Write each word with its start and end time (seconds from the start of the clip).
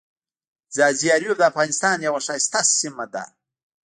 ځاځي 0.75 1.07
اریوب 1.15 1.37
دافغانستان 1.43 1.97
یوه 2.07 2.19
ښایسته 2.25 2.59
سیمه 2.79 3.05
ده. 3.13 3.23